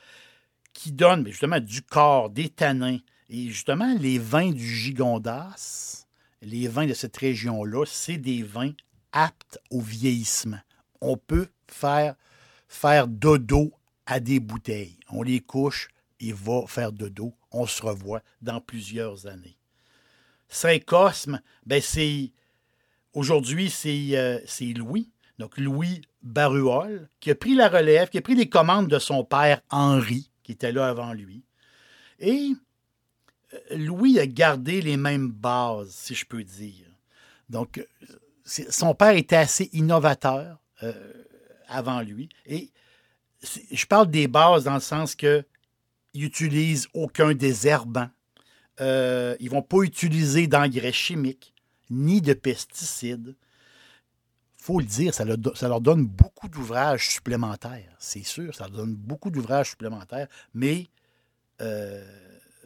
qui 0.74 0.92
donne 0.92 1.24
ben, 1.24 1.30
justement 1.30 1.60
du 1.60 1.80
corps, 1.80 2.28
des 2.28 2.50
tanins. 2.50 2.98
Et 3.32 3.48
justement, 3.48 3.94
les 3.94 4.18
vins 4.18 4.50
du 4.50 4.66
gigondas, 4.66 6.04
les 6.42 6.66
vins 6.66 6.86
de 6.86 6.94
cette 6.94 7.16
région-là, 7.16 7.84
c'est 7.86 8.16
des 8.16 8.42
vins 8.42 8.72
aptes 9.12 9.60
au 9.70 9.80
vieillissement. 9.80 10.58
On 11.00 11.16
peut 11.16 11.46
faire, 11.68 12.16
faire 12.66 13.06
dodo 13.06 13.72
à 14.04 14.18
des 14.18 14.40
bouteilles. 14.40 14.98
On 15.10 15.22
les 15.22 15.38
couche 15.38 15.90
et 16.18 16.32
va 16.32 16.64
faire 16.66 16.90
dodo. 16.90 17.32
On 17.52 17.66
se 17.66 17.80
revoit 17.80 18.20
dans 18.42 18.60
plusieurs 18.60 19.28
années. 19.28 19.56
Saint-Cosme, 20.48 21.40
ben 21.64 21.80
c'est 21.80 22.32
aujourd'hui, 23.12 23.70
c'est 23.70 24.08
euh, 24.16 24.40
Louis, 24.76 25.08
donc 25.38 25.56
Louis 25.56 26.02
Baruol, 26.22 27.08
qui 27.20 27.30
a 27.30 27.36
pris 27.36 27.54
la 27.54 27.68
relève, 27.68 28.08
qui 28.08 28.18
a 28.18 28.22
pris 28.22 28.34
les 28.34 28.48
commandes 28.48 28.88
de 28.88 28.98
son 28.98 29.22
père 29.22 29.60
Henri, 29.70 30.32
qui 30.42 30.50
était 30.50 30.72
là 30.72 30.88
avant 30.88 31.12
lui. 31.12 31.44
Et 32.18 32.50
Louis 33.72 34.18
a 34.18 34.26
gardé 34.26 34.80
les 34.80 34.96
mêmes 34.96 35.28
bases, 35.30 35.90
si 35.90 36.14
je 36.14 36.24
peux 36.24 36.44
dire. 36.44 36.86
Donc, 37.48 37.78
euh, 37.78 37.84
son 38.44 38.94
père 38.94 39.16
était 39.16 39.36
assez 39.36 39.70
innovateur 39.72 40.58
euh, 40.82 40.92
avant 41.68 42.00
lui. 42.00 42.28
Et 42.46 42.70
je 43.70 43.86
parle 43.86 44.10
des 44.10 44.28
bases 44.28 44.64
dans 44.64 44.74
le 44.74 44.80
sens 44.80 45.14
que 45.14 45.44
il 46.14 46.24
utilise 46.24 46.88
aucun 46.94 47.34
désherbant. 47.34 48.08
Euh, 48.80 49.36
ils 49.40 49.46
ne 49.46 49.50
vont 49.50 49.62
pas 49.62 49.82
utiliser 49.82 50.46
d'engrais 50.46 50.92
chimiques 50.92 51.54
ni 51.90 52.20
de 52.20 52.32
pesticides. 52.34 53.36
faut 54.56 54.78
le 54.78 54.86
dire, 54.86 55.14
ça 55.14 55.24
leur, 55.24 55.38
do- 55.38 55.54
ça 55.54 55.68
leur 55.68 55.80
donne 55.80 56.04
beaucoup 56.06 56.48
d'ouvrages 56.48 57.08
supplémentaires. 57.10 57.94
C'est 57.98 58.22
sûr, 58.22 58.54
ça 58.54 58.64
leur 58.68 58.76
donne 58.78 58.94
beaucoup 58.94 59.30
d'ouvrages 59.30 59.70
supplémentaires, 59.70 60.28
mais 60.54 60.88
euh, 61.60 62.04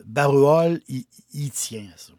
Barreol, 0.05 0.81
il, 0.89 1.51
tient 1.51 1.89
à 1.95 1.99
ça. 1.99 2.13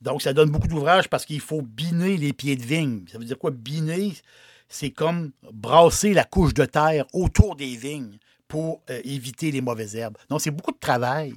Donc, 0.00 0.22
ça 0.22 0.32
donne 0.32 0.50
beaucoup 0.50 0.68
d'ouvrages 0.68 1.08
parce 1.08 1.24
qu'il 1.24 1.40
faut 1.40 1.62
biner 1.62 2.16
les 2.16 2.32
pieds 2.32 2.56
de 2.56 2.62
vigne. 2.62 3.04
Ça 3.10 3.18
veut 3.18 3.24
dire 3.24 3.38
quoi, 3.38 3.50
biner? 3.50 4.12
C'est 4.68 4.90
comme 4.90 5.32
brasser 5.52 6.14
la 6.14 6.24
couche 6.24 6.54
de 6.54 6.64
terre 6.64 7.06
autour 7.12 7.56
des 7.56 7.76
vignes 7.76 8.18
pour 8.48 8.82
euh, 8.90 9.00
éviter 9.04 9.50
les 9.50 9.60
mauvaises 9.60 9.96
herbes. 9.96 10.16
Donc, 10.28 10.40
c'est 10.40 10.50
beaucoup 10.50 10.72
de 10.72 10.78
travail, 10.78 11.34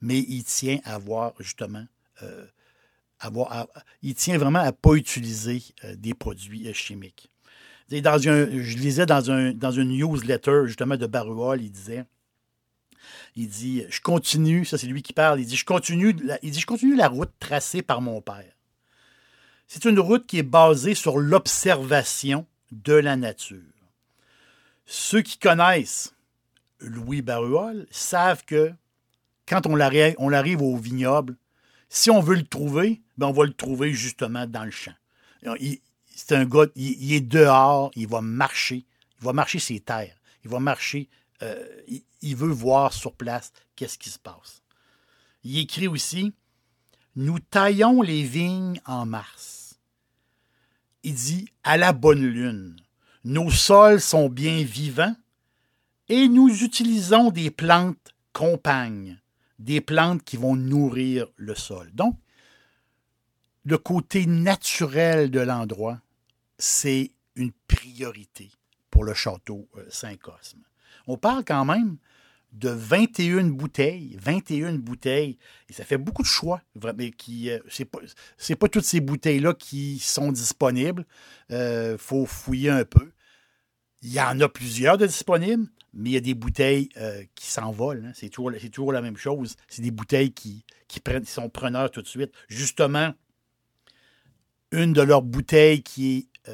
mais 0.00 0.18
il 0.18 0.44
tient 0.44 0.78
à 0.84 0.94
avoir 0.94 1.32
justement, 1.40 1.84
euh, 2.22 2.46
avoir, 3.18 3.66
il 4.02 4.14
tient 4.14 4.38
vraiment 4.38 4.60
à 4.60 4.66
ne 4.66 4.70
pas 4.70 4.94
utiliser 4.94 5.62
euh, 5.84 5.94
des 5.96 6.14
produits 6.14 6.72
chimiques. 6.74 7.30
Dans 7.90 8.28
un, 8.28 8.46
je 8.62 8.76
lisais 8.76 9.04
dans, 9.04 9.30
un, 9.32 9.52
dans 9.52 9.72
une 9.72 9.88
newsletter 9.88 10.62
justement 10.66 10.96
de 10.96 11.06
Baruol, 11.06 11.60
il 11.60 11.72
disait, 11.72 12.04
il 13.36 13.48
dit, 13.48 13.84
je 13.88 14.00
continue, 14.00 14.64
ça 14.64 14.78
c'est 14.78 14.86
lui 14.86 15.02
qui 15.02 15.12
parle, 15.12 15.40
il 15.40 15.46
dit, 15.46 15.56
je 15.56 15.64
continue, 15.64 16.16
il 16.42 16.50
dit, 16.50 16.60
je 16.60 16.66
continue 16.66 16.96
la 16.96 17.08
route 17.08 17.32
tracée 17.38 17.82
par 17.82 18.00
mon 18.00 18.20
père. 18.20 18.52
C'est 19.66 19.84
une 19.84 20.00
route 20.00 20.26
qui 20.26 20.38
est 20.38 20.42
basée 20.42 20.94
sur 20.94 21.18
l'observation 21.18 22.46
de 22.72 22.94
la 22.94 23.16
nature. 23.16 23.58
Ceux 24.86 25.22
qui 25.22 25.38
connaissent 25.38 26.12
Louis 26.80 27.22
Baruol 27.22 27.86
savent 27.90 28.44
que 28.44 28.72
quand 29.46 29.66
on 29.66 29.78
arrive, 29.78 30.14
on 30.18 30.32
arrive 30.32 30.62
au 30.62 30.76
vignoble, 30.76 31.36
si 31.88 32.10
on 32.10 32.20
veut 32.20 32.36
le 32.36 32.44
trouver, 32.44 33.00
ben 33.18 33.28
on 33.28 33.32
va 33.32 33.44
le 33.44 33.52
trouver 33.52 33.92
justement 33.92 34.46
dans 34.46 34.64
le 34.64 34.70
champ. 34.70 34.94
C'est 36.14 36.32
un 36.32 36.44
gars, 36.44 36.66
il, 36.76 37.12
est 37.12 37.20
dehors, 37.20 37.90
il 37.96 38.06
va 38.06 38.20
marcher, 38.20 38.84
il 39.20 39.24
va 39.24 39.32
marcher 39.32 39.58
ses 39.58 39.80
terres, 39.80 40.16
il 40.44 40.50
va 40.50 40.60
marcher, 40.60 41.08
euh, 41.42 41.82
il, 42.22 42.36
veut 42.36 42.50
voir 42.50 42.92
sur 42.92 43.14
place 43.14 43.52
qu'est-ce 43.76 43.98
qui 43.98 44.10
se 44.10 44.18
passe. 44.18 44.62
Il 45.42 45.58
écrit 45.58 45.88
aussi 45.88 46.34
Nous 47.16 47.38
taillons 47.38 48.02
les 48.02 48.22
vignes 48.22 48.80
en 48.84 49.06
mars. 49.06 49.78
Il 51.02 51.14
dit 51.14 51.48
à 51.62 51.76
la 51.76 51.92
bonne 51.92 52.26
lune. 52.26 52.76
Nos 53.24 53.50
sols 53.50 54.00
sont 54.00 54.28
bien 54.28 54.62
vivants 54.62 55.16
et 56.08 56.28
nous 56.28 56.62
utilisons 56.62 57.30
des 57.30 57.50
plantes 57.50 58.14
compagnes, 58.32 59.18
des 59.58 59.80
plantes 59.80 60.22
qui 60.24 60.36
vont 60.36 60.56
nourrir 60.56 61.26
le 61.36 61.54
sol. 61.54 61.90
Donc, 61.92 62.18
le 63.64 63.78
côté 63.78 64.26
naturel 64.26 65.30
de 65.30 65.40
l'endroit, 65.40 66.00
c'est 66.58 67.12
une 67.34 67.52
priorité 67.68 68.50
pour 68.90 69.04
le 69.04 69.14
château 69.14 69.68
euh, 69.76 69.86
Saint-Cosme. 69.90 70.62
On 71.10 71.16
parle 71.16 71.44
quand 71.44 71.64
même 71.64 71.96
de 72.52 72.68
21 72.68 73.46
bouteilles, 73.46 74.16
21 74.20 74.74
bouteilles, 74.74 75.38
et 75.68 75.72
ça 75.72 75.84
fait 75.84 75.98
beaucoup 75.98 76.22
de 76.22 76.28
choix. 76.28 76.62
Mais 76.96 77.10
qui, 77.10 77.50
euh, 77.50 77.58
c'est 77.68 77.84
pas, 77.84 77.98
pas 78.60 78.68
toutes 78.68 78.84
ces 78.84 79.00
bouteilles-là 79.00 79.54
qui 79.54 79.98
sont 79.98 80.30
disponibles. 80.30 81.04
Il 81.48 81.56
euh, 81.56 81.98
faut 81.98 82.26
fouiller 82.26 82.70
un 82.70 82.84
peu. 82.84 83.10
Il 84.02 84.12
y 84.12 84.20
en 84.20 84.38
a 84.40 84.48
plusieurs 84.48 84.98
de 84.98 85.06
disponibles, 85.06 85.66
mais 85.94 86.10
il 86.10 86.12
y 86.12 86.16
a 86.16 86.20
des 86.20 86.34
bouteilles 86.34 86.90
euh, 86.96 87.24
qui 87.34 87.48
s'envolent. 87.48 88.04
Hein. 88.06 88.12
C'est, 88.14 88.28
toujours, 88.28 88.92
la 88.92 89.02
même 89.02 89.16
chose. 89.16 89.56
C'est 89.66 89.82
des 89.82 89.90
bouteilles 89.90 90.32
qui, 90.32 90.64
qui, 90.86 91.00
prennent, 91.00 91.24
sont 91.24 91.48
preneurs 91.48 91.90
tout 91.90 92.02
de 92.02 92.06
suite. 92.06 92.32
Justement, 92.48 93.14
une 94.70 94.92
de 94.92 95.02
leurs 95.02 95.22
bouteilles 95.22 95.82
qui 95.82 96.18
est, 96.18 96.52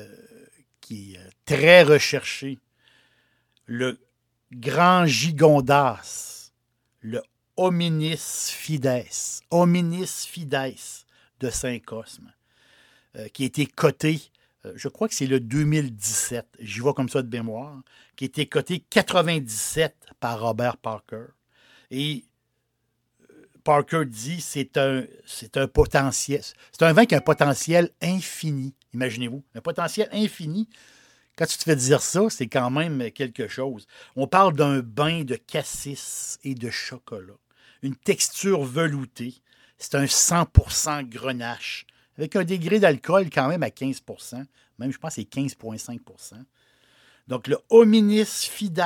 qui 0.81 1.15
est 1.15 1.21
très 1.45 1.83
recherchée, 1.83 2.59
le 3.67 3.99
grand 4.53 5.07
gigondas, 5.07 6.53
le 7.01 7.23
hominis 7.57 8.51
fides, 8.51 9.07
hominis 9.51 10.27
fides 10.27 10.77
de 11.41 11.51
Saint-Cosme, 11.51 12.33
euh, 13.17 13.29
qui 13.29 13.45
a 13.45 13.47
été 13.47 13.67
coté, 13.67 14.21
euh, 14.65 14.73
je 14.77 14.89
crois 14.89 15.09
que 15.09 15.15
c'est 15.15 15.27
le 15.27 15.41
2017, 15.41 16.47
j'y 16.61 16.81
vois 16.81 16.95
comme 16.95 17.09
ça 17.09 17.23
de 17.23 17.29
mémoire, 17.35 17.83
qui 18.17 18.25
a 18.25 18.27
été 18.27 18.47
coté 18.47 18.81
97 18.81 19.95
par 20.21 20.41
Robert 20.41 20.77
Parker. 20.77 21.27
Et 21.91 22.25
euh, 23.31 23.47
Parker 23.65 24.05
dit 24.07 24.41
c'est 24.41 24.77
un, 24.77 25.05
c'est 25.27 25.57
un 25.57 25.69
potentiel, 25.69 26.43
c'est 26.73 26.83
un 26.83 26.93
vin 26.93 27.07
qui 27.07 27.15
a 27.15 27.19
un 27.19 27.23
potentiel 27.23 27.91
infini. 28.03 28.75
Imaginez-vous, 28.95 29.45
un 29.55 29.61
potentiel 29.61 30.09
infini 30.13 30.69
quand 31.37 31.47
tu 31.47 31.59
te 31.59 31.65
fais 31.65 31.77
dire 31.77 32.01
ça, 32.01 32.29
c'est 32.31 32.47
quand 32.47 32.71
même 32.71 33.11
quelque 33.11 33.47
chose. 33.47 33.87
On 34.17 34.27
parle 34.27 34.55
d'un 34.55 34.81
bain 34.81 35.23
de 35.23 35.37
cassis 35.37 36.39
et 36.43 36.55
de 36.55 36.71
chocolat. 36.71 37.37
Une 37.83 37.95
texture 37.97 38.65
veloutée. 38.65 39.35
C'est 39.79 39.95
un 39.95 40.07
100% 40.07 41.07
grenache. 41.07 41.87
Avec 42.17 42.35
un 42.37 42.45
degré 42.45 42.81
d'alcool 42.81 43.29
quand 43.29 43.49
même 43.49 43.63
à 43.63 43.69
15% 43.69 44.47
Même, 44.79 44.91
je 44.91 44.97
pense 44.99 45.15
c'est 45.15 45.31
15,5% 45.31 46.43
Donc, 47.29 47.47
le 47.47 47.59
hominis 47.69 48.25
fides, 48.25 48.83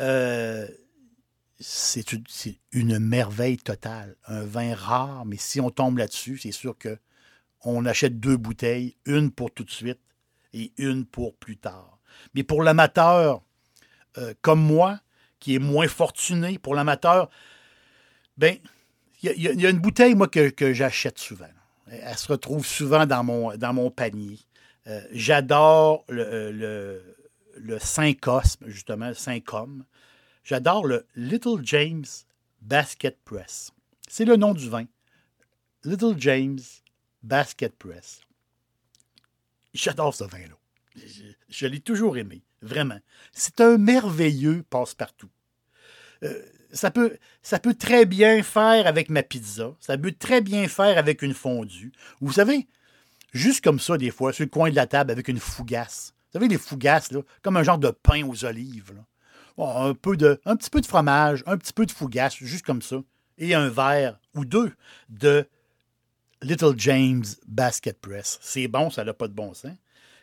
euh, 0.00 0.66
c'est 1.60 2.12
une, 2.72 2.98
merveille 2.98 3.58
totale. 3.58 4.16
Un 4.26 4.42
vin 4.42 4.74
rare, 4.74 5.24
mais 5.24 5.36
si 5.36 5.60
on 5.60 5.70
tombe 5.70 5.98
là-dessus, 5.98 6.38
c'est 6.38 6.50
sûr 6.50 6.76
que 6.76 6.98
on 7.64 7.86
achète 7.86 8.18
deux 8.18 8.36
bouteilles, 8.36 8.96
une 9.06 9.30
pour 9.30 9.52
tout 9.52 9.62
de 9.62 9.70
suite 9.70 10.00
et 10.52 10.72
une 10.78 11.04
pour 11.04 11.34
plus 11.36 11.56
tard. 11.56 11.98
Mais 12.34 12.42
pour 12.42 12.62
l'amateur 12.62 13.42
euh, 14.18 14.34
comme 14.42 14.60
moi, 14.60 15.00
qui 15.40 15.54
est 15.54 15.58
moins 15.58 15.88
fortuné, 15.88 16.58
pour 16.58 16.74
l'amateur, 16.74 17.30
ben, 18.36 18.56
il 19.22 19.40
y, 19.40 19.66
a 19.66 19.70
une 19.70 19.78
bouteille, 19.78 20.14
moi, 20.14 20.28
que, 20.28 20.72
j'achète 20.72 21.18
souvent. 21.18 21.46
Elle 21.88 22.18
se 22.18 22.28
retrouve 22.28 22.66
souvent 22.66 23.06
dans 23.06 23.22
mon, 23.22 23.90
panier. 23.90 24.38
Euh, 24.88 25.00
j'adore 25.12 26.04
le, 26.08 26.24
euh, 26.24 27.00
le, 27.56 27.78
Saint-Cosme, 27.78 28.66
justement, 28.66 29.14
Saint-Com. 29.14 29.84
J'adore 30.42 30.86
le 30.86 31.06
Little 31.14 31.60
James 31.62 32.04
Basket 32.60 33.16
Press. 33.24 33.70
C'est 34.08 34.24
le 34.24 34.36
nom 34.36 34.54
du 34.54 34.68
vin. 34.68 34.86
Little 35.84 36.14
James 36.18 36.60
Basket 37.22 37.76
Press. 37.76 38.22
J'adore 39.74 40.14
ce 40.14 40.24
vin-là. 40.24 40.56
Je, 41.48 41.66
l'ai 41.66 41.80
toujours 41.80 42.16
aimé, 42.16 42.42
vraiment. 42.60 42.98
C'est 43.32 43.60
un 43.60 43.78
merveilleux 43.78 44.64
passe-partout. 44.68 45.30
Euh, 46.22 46.42
ça, 46.72 46.90
peut, 46.90 47.16
ça 47.42 47.58
peut 47.58 47.74
très 47.74 48.04
bien 48.04 48.42
faire 48.42 48.86
avec 48.86 49.08
ma 49.08 49.22
pizza. 49.22 49.74
Ça 49.80 49.96
peut 49.96 50.12
très 50.12 50.40
bien 50.40 50.68
faire 50.68 50.98
avec 50.98 51.22
une 51.22 51.34
fondue. 51.34 51.92
Vous 52.20 52.32
savez, 52.32 52.68
juste 53.32 53.64
comme 53.64 53.80
ça, 53.80 53.96
des 53.96 54.10
fois, 54.10 54.32
sur 54.32 54.44
le 54.44 54.50
coin 54.50 54.70
de 54.70 54.76
la 54.76 54.86
table, 54.86 55.10
avec 55.10 55.28
une 55.28 55.40
fougasse. 55.40 56.14
Vous 56.26 56.38
savez, 56.38 56.48
les 56.48 56.58
fougasses, 56.58 57.10
comme 57.42 57.56
un 57.56 57.62
genre 57.62 57.78
de 57.78 57.90
pain 57.90 58.26
aux 58.26 58.44
olives. 58.44 58.92
un, 59.58 59.94
peu 59.94 60.16
de, 60.16 60.40
un 60.44 60.56
petit 60.56 60.70
peu 60.70 60.80
de 60.80 60.86
fromage, 60.86 61.42
un 61.46 61.56
petit 61.56 61.72
peu 61.72 61.86
de 61.86 61.92
fougasse, 61.92 62.36
juste 62.36 62.64
comme 62.64 62.82
ça. 62.82 62.96
Et 63.38 63.54
un 63.54 63.68
verre 63.68 64.20
ou 64.34 64.44
deux 64.44 64.72
de 65.08 65.48
Little 66.42 66.74
James 66.76 67.24
Basket 67.46 68.00
Press. 68.00 68.38
C'est 68.42 68.68
bon, 68.68 68.90
ça 68.90 69.04
n'a 69.04 69.14
pas 69.14 69.28
de 69.28 69.32
bon 69.32 69.54
sens. 69.54 69.72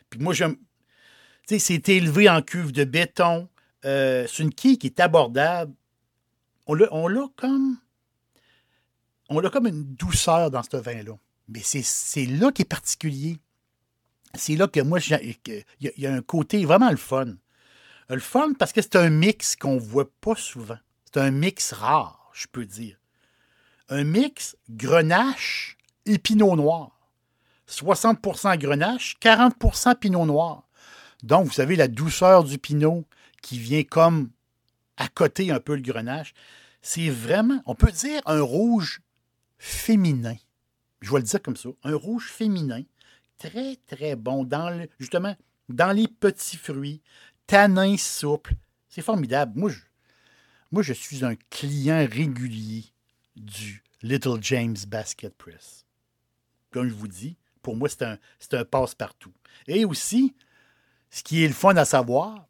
Puis 0.08 0.20
moi, 0.20 0.34
j'aime. 0.34 0.56
Tu 1.46 1.58
sais, 1.58 1.58
c'est 1.58 1.88
élevé 1.88 2.28
en 2.28 2.42
cuve 2.42 2.72
de 2.72 2.84
béton. 2.84 3.48
Euh, 3.84 4.26
c'est 4.28 4.42
une 4.42 4.54
quille 4.54 4.78
qui 4.78 4.88
est 4.88 5.00
abordable. 5.00 5.72
On 6.66 6.74
l'a 7.08 7.26
comme. 7.36 7.78
On 9.28 9.42
a 9.42 9.50
comme 9.50 9.66
une 9.66 9.94
douceur 9.94 10.50
dans 10.50 10.62
ce 10.62 10.76
vin-là. 10.76 11.16
Mais 11.48 11.60
c'est 11.62 12.26
là 12.26 12.52
qui 12.52 12.62
est 12.62 12.68
particulier. 12.68 13.38
C'est 14.34 14.54
là 14.54 14.68
que 14.68 14.80
moi, 14.80 15.00
il 15.00 15.36
y, 15.80 16.06
a 16.06 16.14
un 16.14 16.22
côté 16.22 16.64
vraiment 16.64 16.90
le 16.90 16.96
fun. 16.96 17.34
Le 18.08 18.20
fun 18.20 18.52
parce 18.58 18.72
que 18.72 18.82
c'est 18.82 18.96
un 18.96 19.10
mix 19.10 19.56
qu'on 19.56 19.74
ne 19.74 19.80
voit 19.80 20.10
pas 20.20 20.36
souvent. 20.36 20.78
C'est 21.06 21.20
un 21.20 21.30
mix 21.30 21.72
rare, 21.72 22.30
je 22.32 22.46
peux 22.50 22.66
dire. 22.66 22.96
Un 23.88 24.04
mix 24.04 24.56
grenache 24.68 25.76
et 26.06 26.18
pinot 26.18 26.56
noir. 26.56 27.00
60% 27.68 28.58
grenache, 28.58 29.16
40% 29.20 29.96
pinot 29.96 30.26
noir. 30.26 30.68
Donc, 31.22 31.46
vous 31.46 31.52
savez, 31.52 31.76
la 31.76 31.88
douceur 31.88 32.44
du 32.44 32.58
pinot 32.58 33.04
qui 33.42 33.58
vient 33.58 33.84
comme 33.84 34.30
à 34.96 35.08
côté 35.08 35.50
un 35.50 35.60
peu 35.60 35.74
le 35.74 35.82
grenache, 35.82 36.34
c'est 36.82 37.10
vraiment, 37.10 37.62
on 37.66 37.74
peut 37.74 37.92
dire, 37.92 38.20
un 38.26 38.40
rouge 38.40 39.00
féminin. 39.58 40.36
Je 41.00 41.10
vais 41.10 41.18
le 41.18 41.24
dire 41.24 41.42
comme 41.42 41.56
ça. 41.56 41.68
Un 41.84 41.94
rouge 41.94 42.30
féminin, 42.30 42.82
très, 43.38 43.76
très 43.86 44.16
bon, 44.16 44.44
dans 44.44 44.86
justement, 44.98 45.36
dans 45.68 45.92
les 45.92 46.08
petits 46.08 46.56
fruits, 46.56 47.02
tanin 47.46 47.96
souple. 47.96 48.54
C'est 48.88 49.02
formidable. 49.02 49.58
Moi, 49.58 50.82
je 50.82 50.92
suis 50.92 51.24
un 51.24 51.36
client 51.48 52.06
régulier 52.10 52.84
du 53.36 53.82
Little 54.02 54.38
James 54.42 54.76
Basket 54.88 55.34
Press 55.36 55.86
comme 56.70 56.88
je 56.88 56.94
vous 56.94 57.08
dis, 57.08 57.36
pour 57.62 57.76
moi, 57.76 57.88
c'est 57.88 58.02
un, 58.02 58.18
un 58.52 58.64
passe-partout. 58.64 59.32
Et 59.66 59.84
aussi, 59.84 60.34
ce 61.10 61.22
qui 61.22 61.44
est 61.44 61.48
le 61.48 61.54
fun 61.54 61.76
à 61.76 61.84
savoir, 61.84 62.46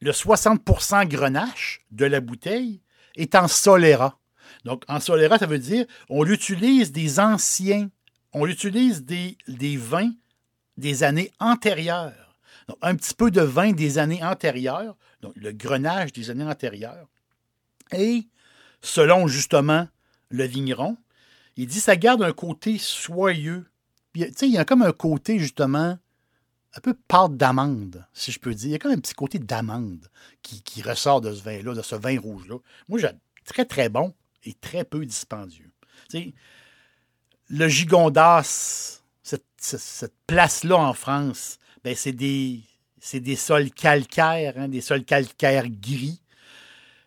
le 0.00 0.12
60% 0.12 1.06
grenache 1.08 1.84
de 1.90 2.06
la 2.06 2.20
bouteille 2.20 2.80
est 3.16 3.34
en 3.34 3.48
Solera. 3.48 4.18
Donc, 4.64 4.84
en 4.88 5.00
Solera, 5.00 5.38
ça 5.38 5.46
veut 5.46 5.58
dire 5.58 5.86
on 6.08 6.24
utilise 6.26 6.92
des 6.92 7.20
anciens, 7.20 7.90
on 8.32 8.46
utilise 8.46 9.04
des, 9.04 9.36
des 9.48 9.76
vins 9.76 10.12
des 10.76 11.02
années 11.02 11.30
antérieures. 11.40 12.36
Donc, 12.68 12.78
un 12.82 12.96
petit 12.96 13.14
peu 13.14 13.30
de 13.30 13.42
vin 13.42 13.72
des 13.72 13.98
années 13.98 14.24
antérieures, 14.24 14.96
donc 15.20 15.32
le 15.36 15.52
grenage 15.52 16.12
des 16.12 16.30
années 16.30 16.44
antérieures. 16.44 17.08
Et 17.92 18.26
selon 18.80 19.26
justement 19.28 19.88
le 20.30 20.44
vigneron, 20.44 20.96
il 21.60 21.66
dit 21.66 21.80
ça 21.80 21.94
garde 21.94 22.22
un 22.22 22.32
côté 22.32 22.78
soyeux. 22.78 23.66
Il 24.14 24.32
y 24.42 24.56
a 24.56 24.64
comme 24.64 24.80
un 24.80 24.92
côté 24.92 25.38
justement 25.38 25.98
un 26.74 26.80
peu 26.80 26.94
pâte 26.94 27.36
d'amande, 27.36 28.06
si 28.14 28.32
je 28.32 28.40
peux 28.40 28.54
dire. 28.54 28.68
Il 28.68 28.72
y 28.72 28.74
a 28.76 28.78
comme 28.78 28.92
un 28.92 28.98
petit 28.98 29.12
côté 29.12 29.38
d'amande 29.38 30.08
qui, 30.40 30.62
qui, 30.62 30.80
ressort 30.80 31.20
de 31.20 31.34
ce 31.34 31.42
vin-là, 31.42 31.74
de 31.74 31.82
ce 31.82 31.96
vin 31.96 32.18
rouge-là. 32.18 32.56
Moi, 32.88 32.98
j'ai 32.98 33.10
très, 33.44 33.66
très 33.66 33.90
bon 33.90 34.14
et 34.44 34.54
très 34.54 34.84
peu 34.84 35.04
dispendieux. 35.04 35.70
Le 37.50 37.68
Gigondas, 37.68 39.02
cette, 39.22 39.44
cette 39.58 40.14
place-là 40.26 40.78
en 40.78 40.94
France, 40.94 41.58
ben 41.84 41.94
c'est 41.94 42.12
des, 42.12 42.62
des 43.12 43.36
sols 43.36 43.70
calcaires, 43.70 44.54
hein, 44.56 44.68
des 44.68 44.80
sols 44.80 45.04
calcaires 45.04 45.68
gris. 45.68 46.22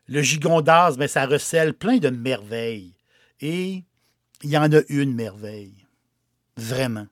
Le 0.07 0.21
Gigondas, 0.21 0.95
ben 0.95 1.07
ça 1.07 1.25
recèle 1.25 1.73
plein 1.73 1.97
de 1.97 2.09
merveilles. 2.09 2.93
Et 3.41 3.83
il 4.43 4.49
y 4.49 4.57
en 4.57 4.71
a 4.71 4.81
une 4.89 5.13
merveille. 5.13 5.87
Vraiment 6.57 7.07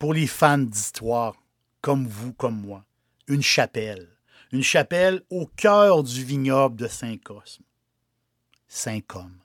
pour 0.00 0.14
les 0.14 0.26
fans 0.26 0.58
d'histoire, 0.58 1.34
comme 1.82 2.06
vous, 2.06 2.32
comme 2.32 2.58
moi, 2.58 2.84
une 3.28 3.42
chapelle. 3.42 4.08
Une 4.50 4.62
chapelle 4.62 5.22
au 5.30 5.46
cœur 5.46 6.02
du 6.02 6.24
vignoble 6.24 6.76
de 6.76 6.88
Saint-Cosme. 6.88 7.62
Saint-Côme. 8.66 9.38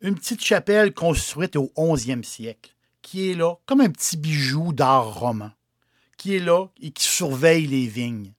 Une 0.00 0.16
petite 0.16 0.44
chapelle 0.44 0.92
construite 0.92 1.56
au 1.56 1.72
11e 1.76 2.24
siècle, 2.24 2.74
qui 3.02 3.30
est 3.30 3.34
là 3.34 3.54
comme 3.66 3.80
un 3.80 3.88
petit 3.88 4.16
bijou 4.16 4.72
d'art 4.72 5.14
roman, 5.14 5.52
qui 6.18 6.34
est 6.34 6.40
là 6.40 6.66
et 6.80 6.90
qui 6.90 7.04
surveille 7.04 7.66
les 7.68 7.86
vignes. 7.86 8.34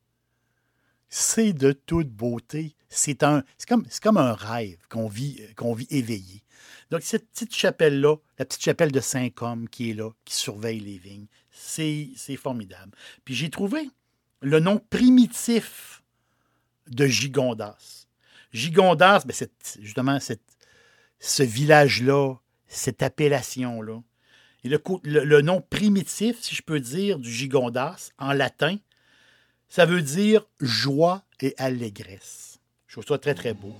C'est 1.09 1.53
de 1.53 1.71
toute 1.71 2.09
beauté. 2.09 2.75
C'est 2.89 3.19
comme, 3.19 4.17
un 4.17 4.33
rêve 4.33 4.77
qu'on 4.89 5.07
vit, 5.07 5.41
qu'on 5.55 5.73
vit 5.73 5.87
éveillé. 5.89 6.43
Donc, 6.89 7.01
cette 7.01 7.29
petite 7.29 7.55
chapelle-là, 7.55 8.15
la 8.39 8.45
petite 8.45 8.63
chapelle 8.63 8.91
de 8.91 8.99
Saint-Côme 8.99 9.67
qui 9.69 9.91
est 9.91 9.93
là, 9.93 10.11
qui 10.25 10.35
surveille 10.35 10.79
les 10.79 10.97
vignes, 10.97 11.27
c'est 11.51 12.37
formidable. 12.37 12.91
Puis 13.25 13.35
j'ai 13.35 13.49
trouvé 13.49 13.89
le 14.41 14.59
nom 14.59 14.79
primitif 14.89 16.03
de 16.87 17.05
Gigondas. 17.07 18.07
Gigondas, 18.53 19.23
ben 19.25 19.35
justement, 19.81 20.19
ce 21.19 21.43
village-là, 21.43 22.35
cette 22.67 23.03
appellation-là. 23.03 24.01
Et 24.63 24.69
le, 24.69 24.81
le, 25.03 25.41
nom 25.41 25.61
primitif, 25.61 26.41
si 26.41 26.55
je 26.55 26.61
peux 26.61 26.79
dire, 26.79 27.19
du 27.19 27.31
Gigondas, 27.31 28.11
en 28.17 28.33
latin, 28.33 28.77
ça 29.69 29.85
veut 29.85 30.01
dire 30.01 30.45
joie 30.59 31.23
et 31.41 31.53
allégresse. 31.57 32.59
Je 32.87 32.93
trouve 32.93 33.05
ça 33.05 33.17
très, 33.17 33.35
très 33.35 33.53
beau. 33.53 33.73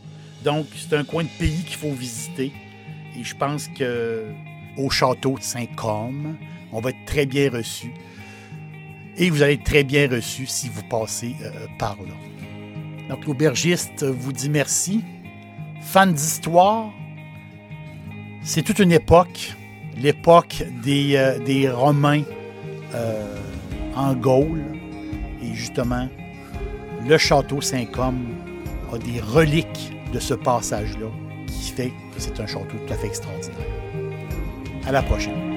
Donc, 0.43 0.67
c'est 0.75 0.95
un 0.95 1.03
coin 1.03 1.23
de 1.23 1.29
pays 1.39 1.63
qu'il 1.63 1.77
faut 1.77 1.93
visiter. 1.93 2.51
Et 3.17 3.23
je 3.23 3.35
pense 3.35 3.67
que 3.67 4.25
au 4.77 4.89
château 4.89 5.37
de 5.37 5.43
Saint-Côme, 5.43 6.37
on 6.71 6.79
va 6.79 6.91
être 6.91 7.05
très 7.05 7.25
bien 7.25 7.49
reçu. 7.49 7.93
Et 9.17 9.29
vous 9.29 9.41
allez 9.41 9.53
être 9.53 9.63
très 9.63 9.83
bien 9.83 10.07
reçu 10.07 10.45
si 10.45 10.69
vous 10.69 10.83
passez 10.83 11.35
euh, 11.41 11.65
par 11.79 11.97
là. 11.97 12.13
Donc 13.09 13.25
l'aubergiste 13.25 14.03
vous 14.03 14.31
dit 14.31 14.49
merci. 14.49 15.03
Fan 15.81 16.13
d'histoire, 16.13 16.91
c'est 18.43 18.61
toute 18.61 18.79
une 18.79 18.91
époque, 18.91 19.55
l'époque 19.97 20.63
des, 20.83 21.15
euh, 21.15 21.73
Romains 21.73 22.23
euh, 22.93 23.35
en 23.95 24.13
Gaule. 24.13 24.63
Et 25.41 25.53
justement, 25.53 26.07
le 27.07 27.17
château 27.17 27.61
Saint-Côme 27.61 28.25
a 28.93 28.97
des 28.99 29.19
reliques 29.19 29.93
de 30.13 30.19
ce 30.19 30.33
passage-là 30.33 31.07
qui 31.47 31.71
fait 31.71 31.89
que 32.13 32.19
c'est 32.19 32.39
un 32.39 32.45
château 32.45 32.77
tout 32.85 32.93
à 32.93 32.97
fait 32.97 33.07
extraordinaire. 33.07 33.57
À 34.85 34.91
la 34.91 35.01
prochaine. 35.01 35.56